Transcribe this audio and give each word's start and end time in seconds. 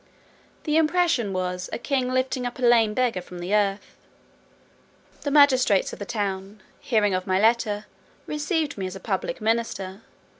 The 0.63 0.77
impression 0.77 1.31
was, 1.31 1.69
A 1.71 1.77
king 1.77 2.11
lifting 2.11 2.43
up 2.47 2.57
a 2.57 2.63
lame 2.63 2.95
beggar 2.95 3.21
from 3.21 3.37
the 3.37 3.53
earth. 3.53 3.95
The 5.21 5.29
magistrates 5.29 5.93
of 5.93 5.99
the 5.99 6.05
town, 6.07 6.63
hearing 6.79 7.13
of 7.13 7.27
my 7.27 7.39
letter, 7.39 7.85
received 8.25 8.79
me 8.79 8.87
as 8.87 8.95
a 8.95 8.99
public 8.99 9.41
minister. 9.41 10.01